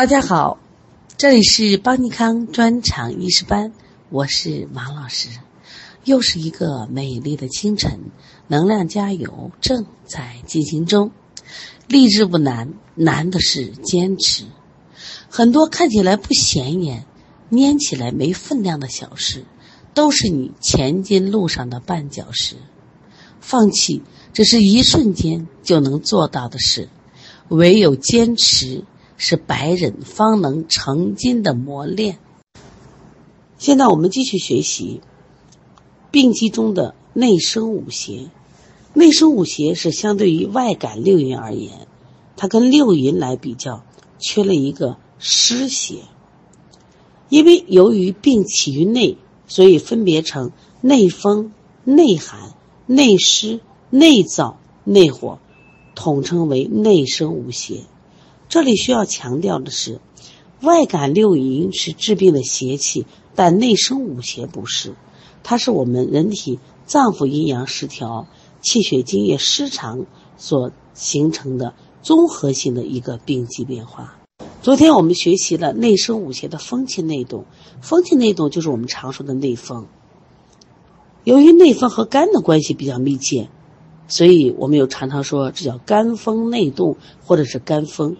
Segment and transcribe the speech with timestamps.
[0.00, 0.58] 大家好，
[1.18, 3.74] 这里是邦尼康专场医师班，
[4.08, 5.28] 我是王老师。
[6.04, 8.00] 又是一个美丽的清晨，
[8.48, 11.10] 能量加油正在进行中。
[11.86, 14.46] 励志不难，难的是坚持。
[15.28, 17.04] 很多看起来不显眼、
[17.50, 19.44] 捏起来没分量的小事，
[19.92, 22.56] 都是你前进路上的绊脚石。
[23.38, 24.00] 放弃
[24.32, 26.88] 只是一瞬间就能做到的事，
[27.48, 28.84] 唯有坚持。
[29.22, 32.18] 是白忍方能成金的磨练。
[33.58, 35.02] 现在我们继续学习
[36.10, 38.30] 病机中的内生五邪。
[38.94, 41.86] 内生五邪是相对于外感六淫而言，
[42.34, 43.84] 它跟六淫来比较，
[44.18, 45.96] 缺了一个湿邪。
[47.28, 50.50] 因为由于病起于内，所以分别成
[50.80, 51.52] 内风、
[51.84, 52.54] 内寒、
[52.86, 55.38] 内湿、内燥、内火，
[55.94, 57.84] 统称为内生五邪。
[58.50, 60.00] 这里需要强调的是，
[60.60, 63.06] 外感六淫是治病的邪气，
[63.36, 64.96] 但内生五邪不是。
[65.44, 68.26] 它是我们人体脏腑阴阳失调、
[68.60, 70.04] 气血津液失常
[70.36, 74.18] 所形成的综合性的一个病机变化。
[74.60, 77.44] 昨天我们学习了内生五邪的风气内动，
[77.80, 79.86] 风气内动就是我们常说的内风。
[81.22, 83.48] 由于内风和肝的关系比较密切，
[84.08, 88.16] 所以我们又常常说这叫肝风内动，或者是肝风。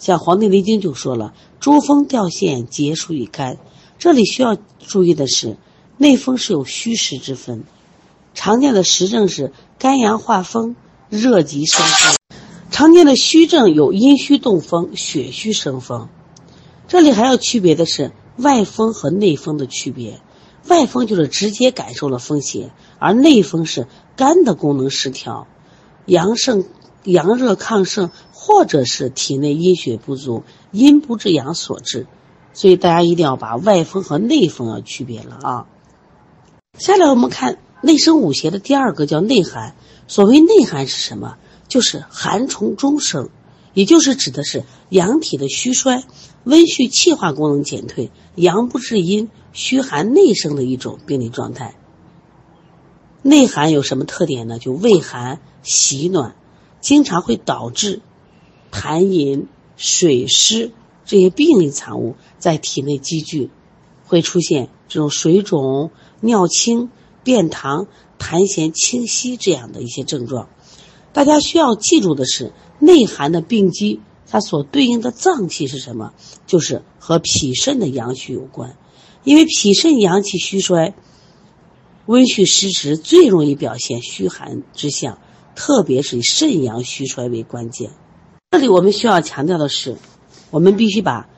[0.00, 3.58] 像《黄帝内经》就说了：“诸风掉线，皆属于肝。”
[3.98, 5.58] 这里需要注意的是，
[5.98, 7.64] 内风是有虚实之分。
[8.32, 10.74] 常见的实症是肝阳化风，
[11.10, 12.14] 热极生风；
[12.70, 16.08] 常见的虚症有阴虚动风，血虚生风。
[16.88, 20.22] 这里还要区别的是外风和内风的区别。
[20.66, 25.46] 外风就是直接感受了风邪，而内风是肝的功能失调，
[26.06, 26.64] 阳盛。
[27.02, 28.10] 阳热亢盛，
[28.42, 32.06] 或者是体内阴血不足、阴不至阳所致，
[32.54, 35.66] 所以大家一定要把外风和内风要区别了啊。
[36.78, 39.74] 下来我们看内生五邪的第二个叫内寒。
[40.08, 41.36] 所谓内寒是什么？
[41.68, 43.28] 就是寒从中生，
[43.74, 46.02] 也就是指的是阳体的虚衰、
[46.44, 51.76] 温煦气化功能减退、阳不至阴、虚寒内生的一种病理状态。
[53.20, 54.58] 内寒有什么特点呢？
[54.58, 56.34] 就畏寒、喜暖。
[56.80, 58.00] 经常会导致
[58.70, 60.72] 痰饮、水湿
[61.04, 63.50] 这些病理产物在体内积聚，
[64.06, 66.90] 会出现这种水肿、尿清、
[67.24, 67.86] 便溏、
[68.18, 70.48] 痰涎清晰这样的一些症状。
[71.12, 76.12] 大家需要记住的是，内寒的病机，它所对应的脏器是什么？
[76.46, 78.76] 就是和脾肾的阳虚有关。
[79.24, 80.94] 因为脾肾阳气虚衰、
[82.06, 85.18] 温煦失时，最容易表现虚寒之象。
[85.56, 87.90] 特别是以肾阳虚衰为关键。
[88.52, 89.96] 这里我们需要强调的是，
[90.50, 91.28] 我们必须把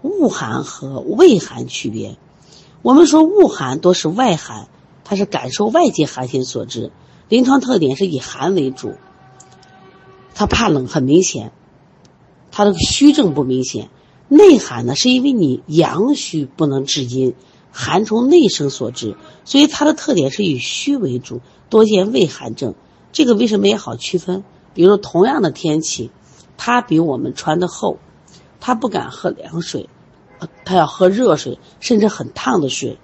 [0.00, 2.16] 恶寒和胃寒区别。
[2.80, 4.66] 我们说恶寒多是外寒，
[5.04, 6.92] 它是感受外界寒邪所致，
[7.28, 8.94] 临床特点是以寒为主。
[10.34, 11.52] 它怕冷很明显，
[12.50, 13.90] 它的虚症不明显。
[14.28, 17.34] 内寒呢，是因为你阳虚不能治阴，
[17.70, 22.74] 寒从内生所致，所以它的特点是以虚为主，多见胃寒症。
[23.12, 24.42] 这个为什么也好区分？
[24.72, 26.10] 比如同样的天气，
[26.56, 27.98] 他比我们穿的厚，
[28.60, 29.88] 他不敢喝凉水，
[30.64, 32.98] 他要喝热水，甚至很烫的水。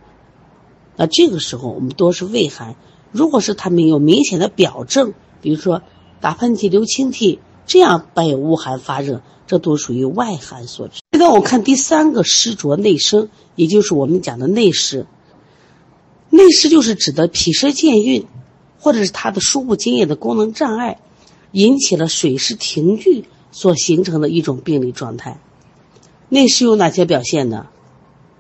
[0.97, 2.77] 那这个时候我们多是胃寒。
[3.11, 5.83] 如果是他们有明显的表症，比如说
[6.21, 11.01] 打喷嚏、流清涕，这样伴有恶寒发热，这都属于外寒所致。
[11.13, 15.07] 现在我看第三个湿浊内生，也就是我们讲的内湿。
[16.31, 18.27] 内湿就是指的脾湿健运。
[18.85, 20.99] 或者是它的输布津液的功能障碍，
[21.53, 25.41] 引起了水湿停聚所形成的一种病理状态。
[26.29, 27.69] 内湿有哪些表现呢？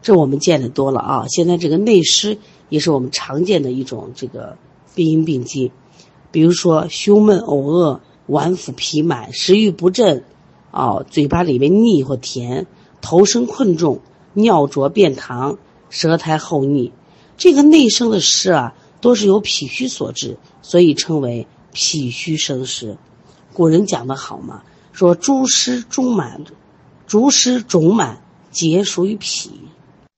[0.02, 1.26] 这我们见的多了啊。
[1.28, 4.56] 现在这个内湿也是我们常见的一种这个
[4.96, 5.70] 病因病机，
[6.32, 10.24] 比如说胸闷呕恶、脘腹痞满、食欲不振，
[10.72, 12.66] 啊，嘴巴里面腻或甜、
[13.00, 14.00] 头身困重、
[14.32, 15.58] 尿浊便溏、
[15.88, 16.90] 舌苔厚腻。
[17.36, 18.74] 这个内生的湿啊。
[19.02, 22.98] 都是由脾虚所致，所以称为脾虚生湿。
[23.52, 24.62] 古人讲的好嘛，
[24.92, 26.44] 说诸湿中满，
[27.06, 29.50] 诸湿肿满皆属于脾。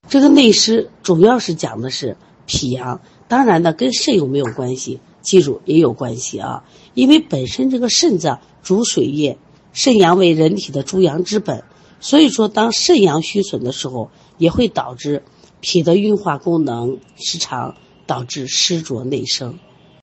[0.08, 2.16] 这个内湿主要是讲的是
[2.46, 5.00] 脾阳，当然呢跟肾有没有关系？
[5.22, 9.38] 记住也有关系啊，因为本身这个肾脏主水液，
[9.72, 11.64] 肾阳为人体的诸阳之本，
[12.00, 15.22] 所以说当肾阳虚损的时候，也会导致
[15.60, 17.76] 脾的运化功能失常。
[18.06, 19.58] 导致湿浊内生，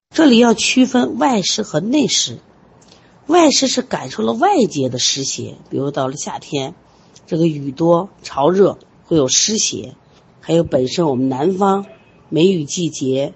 [0.09, 2.39] 这里要区分外湿和内湿。
[3.27, 6.75] 外湿是感受了外界的湿邪，比如到了夏天，
[7.27, 9.95] 这个雨多潮热会有湿邪，
[10.39, 11.85] 还有本身我们南方
[12.29, 13.33] 梅雨季节，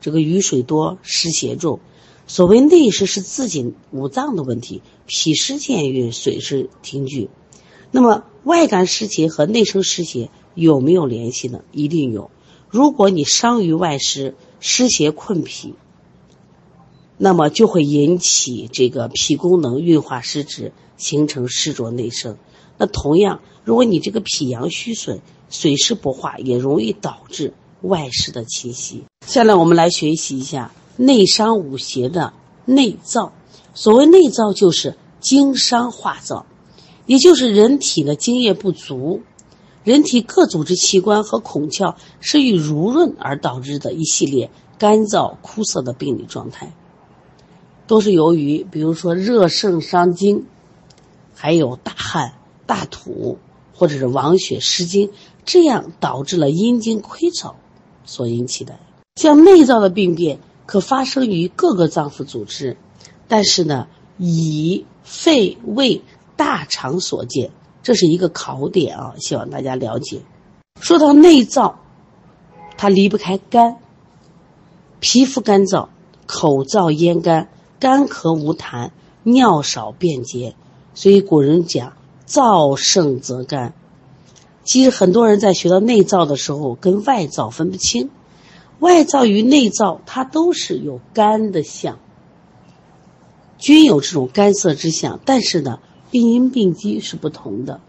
[0.00, 1.80] 这个雨水多湿邪重。
[2.26, 7.28] 所谓内湿是自己五脏的问题，脾湿健运，水湿停聚。
[7.90, 11.62] 那么外感湿邪和内生湿邪有没有联系呢？
[11.72, 12.30] 一定有。
[12.68, 15.74] 如果你伤于外湿，湿邪困脾，
[17.24, 22.36] 那么就会引起这个脾功能运化失职，形成湿浊内生。
[22.78, 29.04] 那同样，如果你这个脾阳虚损，水湿不化，也容易导致外湿的侵袭。
[29.24, 32.32] 下来我们来学习一下内伤五邪的
[32.64, 33.30] 内燥。
[33.72, 36.42] 所谓内燥，就是经伤化燥。
[37.06, 39.20] 也就是人体的津液不足，
[39.84, 46.74] 人体各组织器官和孔窍失于濡润而导致的一系列干燥枯涩的病理状态，
[47.92, 50.46] 都是由于比如说热盛伤津，
[51.34, 52.32] 还有大汗、
[52.64, 53.36] 大吐，
[53.74, 55.10] 或者是亡血失精，
[55.44, 57.52] 这样导致了阴经溃燥
[58.06, 58.78] 所引起的。
[59.16, 62.78] 像内燥的病变可发生于各个脏腑组织，
[63.28, 66.00] 但是呢，以肺胃。
[66.34, 67.50] 大肠所见，
[67.82, 70.22] 这是一个考点啊，希望大家了解。
[70.80, 71.74] 说到内燥，
[72.78, 73.76] 它离不开肝。
[74.98, 75.88] 皮肤干燥，
[76.26, 77.50] 口燥咽干，
[77.82, 78.92] 干咳无痰，
[79.24, 80.54] 尿少便结，
[80.94, 81.94] 所以古人讲
[82.28, 83.74] 燥盛则干。
[84.62, 88.08] 其实很多人在学到内燥的时候，跟外燥分不清。
[88.78, 91.98] 外燥与内燥，它都是有干的象，
[93.58, 95.80] 均有这种干涩之象，但是呢。
[96.12, 97.80] 病因病机是不同的。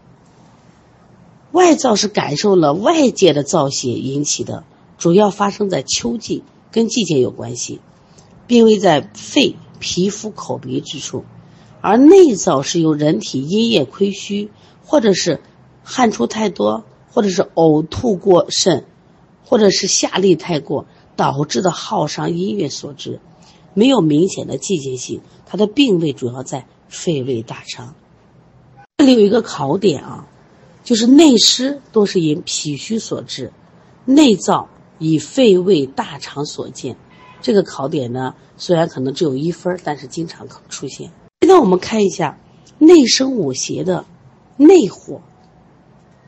[1.52, 4.64] 外燥是感受了外界的燥邪引起的，
[4.96, 6.42] 主要发生在秋季，
[6.72, 7.80] 跟季节有关系，
[8.46, 11.26] 并未在肺、皮肤、口鼻之处。
[11.82, 14.50] 而内燥是由人体阴液亏虚，
[14.82, 15.42] 或者是
[15.82, 18.86] 汗出太多，或者是呕吐过甚，
[19.44, 20.86] 或者是下痢太过
[21.16, 23.20] 导致的耗伤阴液所致，
[23.74, 25.20] 没有明显的季节性。
[25.44, 27.94] 它的病位主要在肺、胃、大肠。
[28.96, 30.26] 这里有一个考点啊，
[30.82, 33.52] 就是内湿都是因脾虚所致，
[34.06, 36.96] 内燥以肺胃大肠所见。
[37.44, 41.10] 这个考点呢，虽然可能只有一分，但是经常可出现。
[41.42, 42.40] 现在我们看一下
[42.78, 44.06] 内生五邪的
[44.56, 45.20] 内火。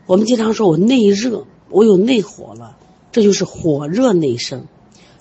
[0.05, 2.77] 我们经常说我内热，我有内火了，
[3.13, 4.67] 这就是火热内生，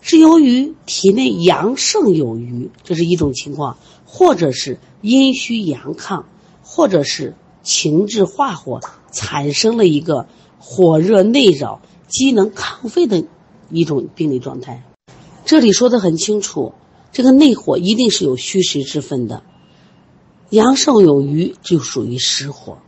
[0.02, 6.26] 是由于体内阳盛有余，这是一种情况，或者是阴虚阳亢。
[6.68, 8.82] 或者是情志化火，
[9.12, 10.28] 产生了一个
[10.58, 13.24] 火热内扰、机能亢奋的
[13.70, 14.84] 一种病理状态。
[15.46, 16.74] 这里说的很清楚，
[17.12, 19.44] 这个内火一定是有虚实之分的。
[20.50, 22.80] 阳盛有余就属于实火，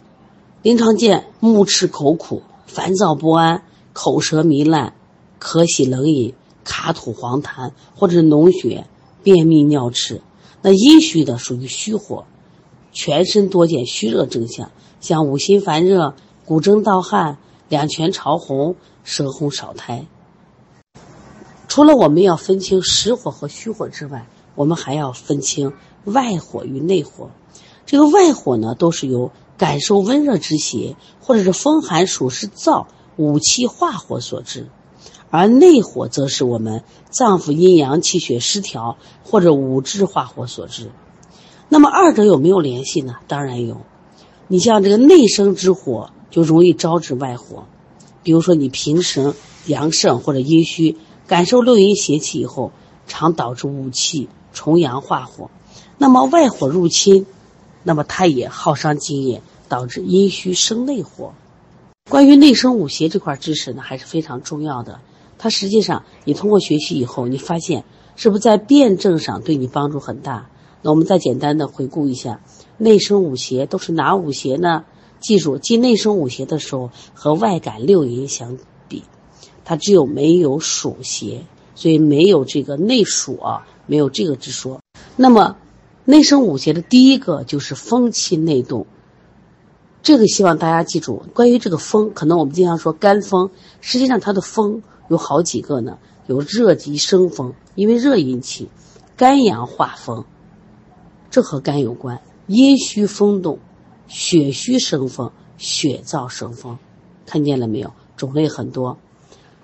[0.64, 3.62] 临床见目赤口苦、烦躁不安、
[3.94, 4.96] 口舌糜烂、
[5.40, 6.34] 咳喜冷饮、
[6.64, 8.88] 卡吐黄痰，或者脓血、
[9.22, 10.22] 便秘尿赤。
[10.64, 12.26] 那阴虚的属于虚火。
[12.92, 16.16] 全身多见虚热征象，像五心烦热、
[16.46, 17.38] 骨蒸盗汗、
[17.70, 20.08] 两拳潮红、舌红少苔。
[21.78, 24.26] 除了我们要分清实火和虚火之外，
[24.56, 25.74] 我们还要分清
[26.06, 27.30] 外火与内火。
[27.86, 34.70] 这个外火呢，都是由感受温热之邪，或者是风寒暑湿燥五气化火所致；
[35.30, 40.90] 而内火则是我们脏腑阴阳气血失调或者五志化火所致。
[41.70, 43.18] 那么二者有没有联系呢？
[43.28, 43.82] 当然有。
[44.48, 47.66] 你像这个内生之火，就容易招致外火。
[48.24, 49.36] 比如说你平时
[49.68, 50.98] 阳盛或者阴虚，
[51.28, 52.72] 感受六淫邪气以后，
[53.06, 55.50] 常导致五气重阳化火。
[55.98, 57.26] 那么外火入侵，
[57.84, 61.34] 那么它也耗伤津液，导致阴虚生内火。
[62.10, 65.02] 关于内生五邪这块知识呢，还是非常重要的。
[65.38, 67.84] 它实际上你通过学习以后，你发现
[68.16, 70.50] 是不是在辩证上对你帮助很大？
[70.82, 72.40] 那我们再简单的回顾一下，
[72.78, 74.86] 内生五邪都是哪五邪呢？
[75.20, 78.58] 记住，记内生五邪的时候和外感六淫相，
[79.70, 81.44] 它只有没有暑邪，
[81.76, 84.80] 所以没有这个内暑啊，没有这个之说。
[85.18, 85.58] 那么，
[86.06, 88.88] 内生五邪的第一个就是风气内动，
[90.02, 91.22] 这个希望大家记住。
[91.34, 93.50] 关于这个风，可能我们经常说干风，
[93.82, 95.98] 实际上它的风有好几个呢，
[96.28, 98.70] 有热极生风，因为热引起，
[99.18, 100.24] 肝阳化风。
[101.30, 103.60] 这和肝有关，阴虚风动，
[104.08, 106.78] 血虚生风，血燥生风，
[107.26, 107.92] 看见了没有？
[108.16, 108.98] 种类很多。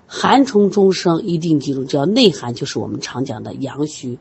[0.06, 4.18] 寒从中生，一定记住，只要内寒，就是我们常讲的阳虚。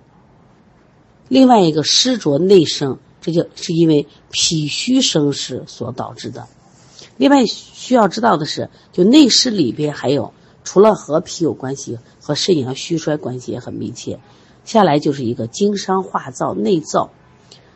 [1.28, 6.48] 另外一个湿浊内生，这就是因为脾虚生湿所导致的。
[7.18, 14.20] 另外需要知道的是，就内湿里边还有除了和脾有关系，和肾阳虚衰关系也很密切。
[14.66, 17.10] 下来就是一个经伤化燥内燥，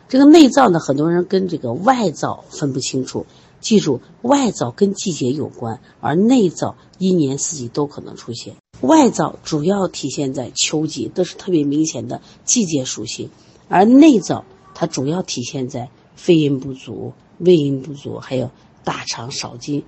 [0.08, 3.26] 这个内燥呢，很多人跟这个外燥分不清楚。
[3.60, 8.56] 记住，外燥跟季节有关，而内燥一年四季都可能出现。
[8.82, 13.30] 外燥主要体现在秋季，都是特别明显的季节属性；
[13.68, 14.44] 而内燥
[14.76, 18.52] 它主要体现在肺阴不足、胃阴不足，还有
[18.84, 19.84] 大肠少津，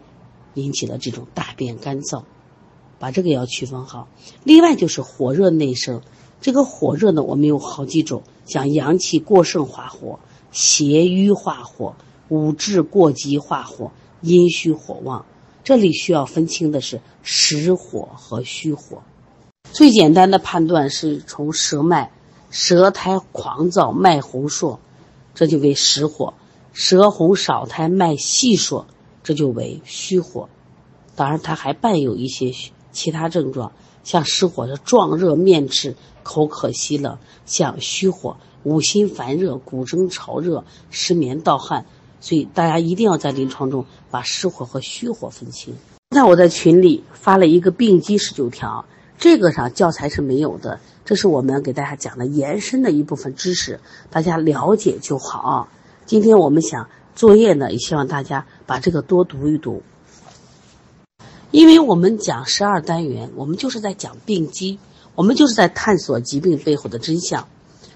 [0.56, 2.24] 引起了这种大便干燥。
[2.98, 4.10] 把这个要区分好。
[4.44, 6.02] 另外就是火热内生，
[6.42, 10.20] 这个火热呢，我们有好几种，像阳气过盛化火、
[10.52, 11.96] 邪瘀化火。
[12.30, 15.26] 五志过急化火，阴虚火旺。
[15.64, 19.04] 这里需要分清的是实火和虚火。
[19.72, 22.12] 最简单的判断是从舌脉，
[22.50, 24.80] 舌苔狂躁，脉洪硕，
[25.36, 26.34] 这就为实火；
[26.74, 28.88] 舌红少苔，脉细硕，
[29.24, 30.50] 这就为虚火。
[31.16, 32.52] 当然，它还伴有一些
[32.92, 33.72] 其他症状，
[34.04, 41.86] 像实火的壮热、面赤、口渴、稀冷；像虚火，五心烦热、骨蒸潮热、失眠盗汗。
[42.22, 45.76] 所以大家一定要在临床中把实火和虚火分清。
[46.10, 48.86] 那我在群里发了一个病机十九条，
[49.18, 55.70] 这个上教材是没有的，这是我们给大家讲的延伸的一部分知识，大家了解就好。
[56.06, 59.84] 今天我们想作业呢，也希望大家把这个多读一读，
[61.52, 64.80] 因为我们讲十二单元，我们就是在讲病机，
[65.14, 67.48] 我们就是在探索疾病背后的真相。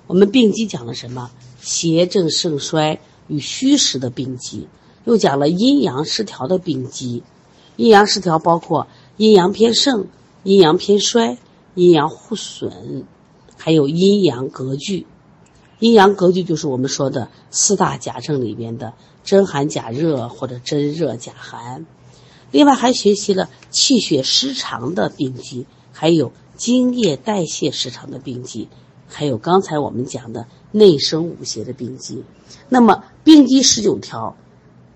[0.05, 1.31] 我们病机讲了什么？
[1.61, 2.99] 邪正盛衰。
[3.27, 4.67] 与虚实的病机，
[5.05, 7.23] 又讲了阴阳失调的病机。
[7.75, 8.87] 阴阳失调包括
[9.17, 10.07] 阴阳偏盛、
[10.43, 11.37] 阴阳偏衰、
[11.73, 13.05] 阴阳互损，
[13.57, 15.07] 还有阴阳隔拒。
[15.79, 21.85] 阴阳隔拒就是我们说的四大假症里边的真寒假热或者真热假寒。
[22.51, 28.69] 另外还学习了气血失常的病机，还有津液代谢失常的病机。
[29.07, 32.23] 还有刚才我们讲的内生五邪的病机，
[32.69, 34.35] 那么病机十九条，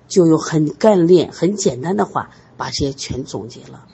[0.08, 3.86] 就有很干练、很简单的话，把这些全总结了。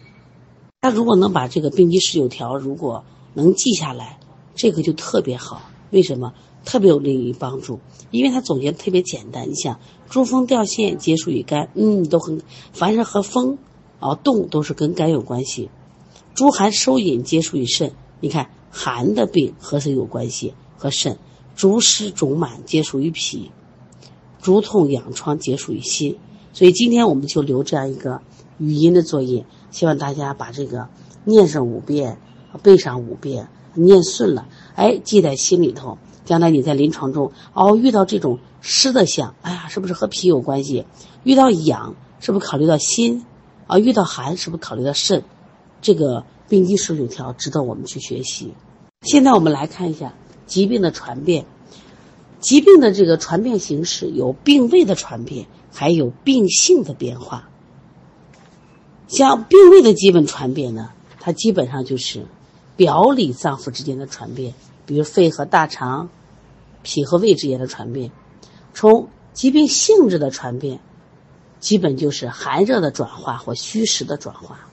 [0.81, 4.19] 他如果能把这个病机十九条如果能记下来，
[4.55, 5.61] 这个就特别好。
[5.91, 6.33] 为什么？
[6.65, 9.49] 特别有利于帮助，因为他总结的特别简单。
[9.49, 13.57] 你想，珠峰掉线皆属于肝，嗯，都很，凡是和风
[13.99, 15.69] 啊动都是跟肝有关系。
[16.33, 18.49] 诸寒收引皆属于肾，你看。
[18.75, 20.55] 寒的病和谁有关系？
[20.77, 21.19] 和肾。
[21.55, 23.51] 足湿肿满皆属于脾，
[24.43, 26.19] 足痛痒疮皆属于心。
[26.53, 28.21] 所以今天我们就留这样一个
[28.59, 30.89] 语音的作业，希望大家把这个
[31.23, 32.19] 念上五遍，
[32.61, 35.97] 背上五遍，念顺了，哎，记在心里头。
[36.25, 40.85] 将来你在临床中，哦，遇到这种湿的象，哎呀，是不是和脾有关系？
[41.23, 43.25] 遇到痒，是不是考虑到心？
[43.65, 45.23] 啊，遇到寒，是不是考虑到肾？
[45.81, 46.23] 这个。
[46.49, 48.53] 病机十九条值得我们去学习。
[49.01, 50.13] 现在我们来看一下
[50.45, 51.45] 疾病的传变。
[52.43, 57.47] 疾病的这个传变形式有病位的传变，还有病性的变化。
[59.07, 60.89] 像病位的基本传变呢，
[61.21, 62.25] 它基本上就是
[62.75, 64.53] 表里脏腑之间的传变，
[64.85, 66.09] 比如肺和大肠、
[66.81, 68.11] 脾和胃之间的传变。
[68.73, 70.81] 从疾病性质的传变，
[71.61, 74.67] 基本就是寒热的转化或虚实的转化。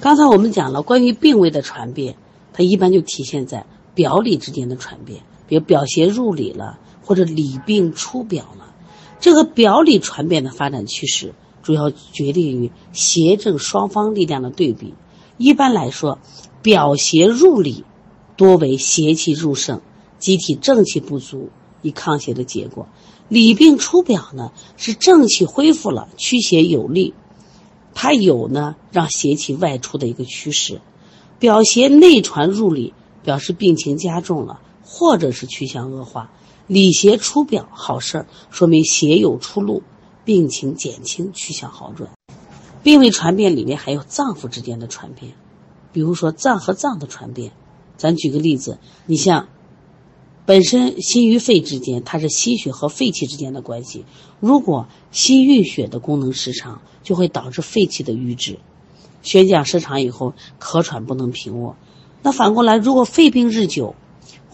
[0.00, 2.16] 刚才我们讲了关于病位的传变，
[2.52, 3.66] 它一般就体现在
[3.96, 8.74] 表里之间的传变，比如表邪入里了，或者里病出表了。
[9.20, 14.92] 这个表里传变的发展趋势，主要决定于邪正双方力量的对比。
[15.38, 16.18] 一般来说，
[16.62, 17.84] 表邪入里，
[18.36, 19.80] 多为邪气入盛，
[20.18, 22.86] 机体正气不足，以抗邪的结果；
[23.28, 27.14] 里病出表呢，是正气恢复了，驱邪有力。
[27.94, 30.82] 它有呢，让邪气外出的一个趋势，
[31.38, 36.30] 表邪内传入里，表示病情加重了，或者是趋向恶化；
[36.66, 39.82] 里邪出表，好事儿，说明邪有出路，
[40.24, 42.10] 病情减轻，趋向好转。
[42.82, 45.32] 病位传变里面还有脏腑之间的传变，
[45.92, 47.52] 比如说脏和脏的传变。
[47.96, 49.48] 咱举个例子，你像。
[50.44, 54.04] 本身心与肺之间，它是心血和肺气之间的关系。
[54.38, 58.60] 如果心运血的功能失常，就会导致肺气的瘀滞，
[59.22, 61.74] 宣降失常以后，咳喘不能平卧。
[62.22, 63.96] 那反过来，如果肺病日久，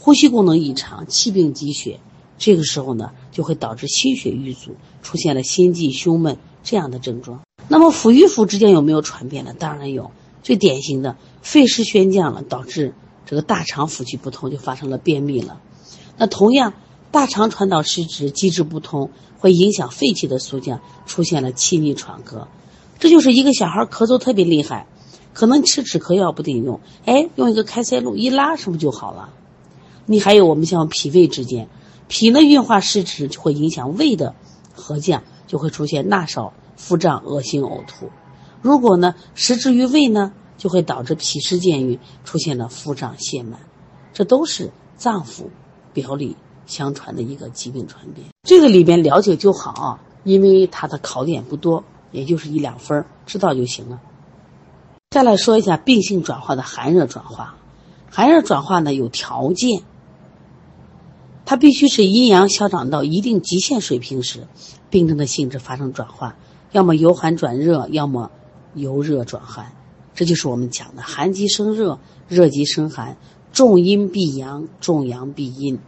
[0.05, 2.01] 呼吸功能异常，气病积血，
[2.37, 7.43] 这个时候呢，就会导致心血瘀阻，出现了心悸、胸闷这样的症状。
[7.69, 9.55] 那么腑与腑之间有没有传变呢？
[9.57, 10.11] 当然有。
[10.43, 15.61] 最典型的，肺湿宣降了，导致这个大肠腑气不通，就发生了便秘了。
[16.19, 16.75] 那同样，
[17.13, 22.49] 大肠传导失职，机制不通，会影响肺气的肃降，出现了气逆喘咳。
[22.99, 24.89] 这就是一个小孩咳嗽特别厉害，
[25.33, 29.29] 可能吃止咳药不顶用，哎，用一个开塞露一拉，是不是就好了？
[30.07, 31.69] 你还有我们像脾胃之间，
[32.09, 34.35] 脾呢运化失职就会影响胃的
[34.75, 38.11] 和降，就会出现纳少、腹胀、恶心、呕吐。
[38.61, 43.61] 如果呢失之于胃呢，就会导致脾湿健运，出现了腹胀泻满，
[44.13, 45.45] 这都是脏腑
[45.93, 48.27] 表里相传的一个疾病传变。
[48.43, 54.01] 这个里边了解就好，啊因为它的考点不多，也就是一两分，知道就行了。
[55.11, 57.57] 再来说一下病性转化的寒热转化，
[58.11, 59.83] 寒热转化呢有条件。
[61.45, 64.47] 它必须是阴阳消长到一定极限水平时，
[64.91, 66.37] 病症的性质发生转化，
[66.71, 68.31] 要么由寒转热，要么
[68.75, 69.73] 由热转寒，
[70.15, 73.17] 这就是我们讲的寒极生热，热极生寒，
[73.53, 75.79] 重阴必阳，重阳必阴。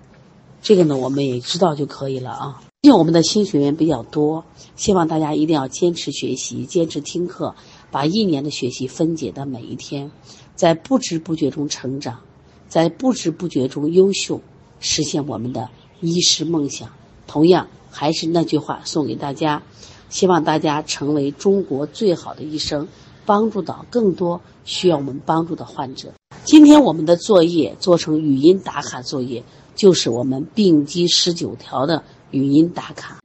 [0.61, 2.63] 这个呢，我们也知道就可以了啊。
[2.81, 4.45] 因为我们的新学员比较多，
[4.77, 7.55] 希望大家一定要坚持学习，坚持听课，
[7.91, 10.11] 把一年的学习分解的每一天，
[10.55, 12.21] 在不知不觉中成长，
[12.69, 14.41] 在不知不觉中优秀。
[14.85, 16.91] 实现我们的医师梦想。
[17.27, 19.63] 同样，还是那句话，送给大家，
[20.11, 22.87] 希望大家成为中国最好的医生，
[23.25, 26.13] 帮助到更多需要我们帮助的患者。
[26.45, 29.43] 今天我们的作业做成语音打卡作业，
[29.75, 33.24] 就是我们病机十九条的语音打卡。